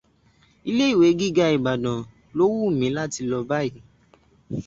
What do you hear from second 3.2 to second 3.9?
lọ báyìí.